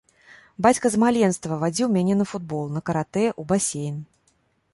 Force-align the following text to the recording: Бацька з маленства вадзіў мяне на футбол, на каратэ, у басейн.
Бацька 0.65 0.89
з 0.93 0.99
маленства 1.03 1.59
вадзіў 1.65 1.87
мяне 1.99 2.15
на 2.23 2.27
футбол, 2.33 2.65
на 2.79 2.87
каратэ, 2.89 3.25
у 3.45 3.51
басейн. 3.53 3.95